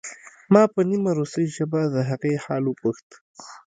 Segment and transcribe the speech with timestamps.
[0.53, 3.09] ما په نیمه روسۍ ژبه د هغې حال وپوښت